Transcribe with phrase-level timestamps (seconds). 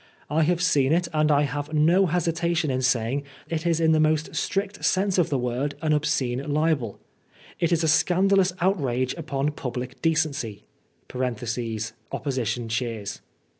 [0.31, 3.91] I have seeu it, and I have no hesitation in saying that it is in
[3.91, 6.97] the most strict sense of the word an obscene libeL
[7.59, 10.65] It is a scandalous outrage upon public decency.
[12.11, 13.21] (Opposition cheers.)